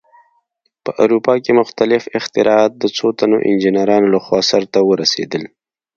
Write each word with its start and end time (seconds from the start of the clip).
په 0.83 0.91
اروپا 1.03 1.33
کې 1.43 1.51
مختلف 1.61 2.03
اختراعات 2.19 2.71
د 2.77 2.83
څو 2.97 3.07
تنو 3.17 3.37
انجینرانو 3.49 4.07
لخوا 4.15 4.39
سرته 4.51 4.79
ورسېدل. 4.89 5.43